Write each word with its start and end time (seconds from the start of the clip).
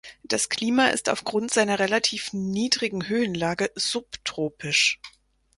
Das 0.23 0.49
Klima 0.49 0.87
ist 0.87 1.09
aufgrund 1.09 1.53
seiner 1.53 1.77
relativ 1.77 2.33
niedrigen 2.33 3.07
Höhenlage 3.07 3.69
subtropisch. 3.75 4.99